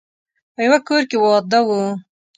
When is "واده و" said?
1.23-1.69